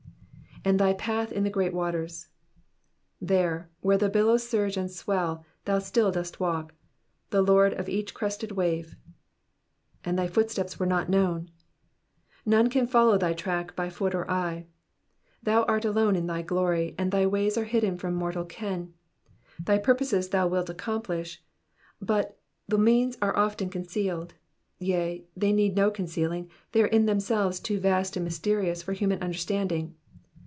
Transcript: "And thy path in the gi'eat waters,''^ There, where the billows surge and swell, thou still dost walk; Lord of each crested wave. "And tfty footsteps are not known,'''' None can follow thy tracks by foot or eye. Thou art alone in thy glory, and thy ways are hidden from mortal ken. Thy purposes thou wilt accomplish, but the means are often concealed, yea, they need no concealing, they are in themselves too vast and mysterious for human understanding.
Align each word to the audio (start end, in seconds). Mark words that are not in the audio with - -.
"And 0.63 0.79
thy 0.79 0.93
path 0.93 1.31
in 1.31 1.43
the 1.43 1.49
gi'eat 1.49 1.73
waters,''^ 1.73 2.27
There, 3.19 3.71
where 3.79 3.97
the 3.97 4.09
billows 4.09 4.47
surge 4.47 4.77
and 4.77 4.91
swell, 4.91 5.43
thou 5.65 5.79
still 5.79 6.11
dost 6.11 6.39
walk; 6.39 6.75
Lord 7.33 7.73
of 7.73 7.89
each 7.89 8.13
crested 8.13 8.51
wave. 8.51 8.95
"And 10.05 10.19
tfty 10.19 10.29
footsteps 10.29 10.79
are 10.79 10.85
not 10.85 11.09
known,'''' 11.09 11.49
None 12.45 12.69
can 12.69 12.85
follow 12.85 13.17
thy 13.17 13.33
tracks 13.33 13.73
by 13.75 13.89
foot 13.89 14.13
or 14.13 14.29
eye. 14.29 14.67
Thou 15.41 15.63
art 15.63 15.83
alone 15.83 16.15
in 16.15 16.27
thy 16.27 16.43
glory, 16.43 16.93
and 16.95 17.11
thy 17.11 17.25
ways 17.25 17.57
are 17.57 17.65
hidden 17.65 17.97
from 17.97 18.13
mortal 18.13 18.45
ken. 18.45 18.93
Thy 19.59 19.79
purposes 19.79 20.29
thou 20.29 20.47
wilt 20.47 20.69
accomplish, 20.69 21.41
but 21.99 22.39
the 22.67 22.77
means 22.77 23.17
are 23.19 23.35
often 23.35 23.69
concealed, 23.71 24.35
yea, 24.77 25.25
they 25.35 25.53
need 25.53 25.75
no 25.75 25.89
concealing, 25.89 26.51
they 26.71 26.83
are 26.83 26.85
in 26.85 27.07
themselves 27.07 27.59
too 27.59 27.79
vast 27.79 28.15
and 28.15 28.23
mysterious 28.23 28.83
for 28.83 28.93
human 28.93 29.23
understanding. 29.23 29.95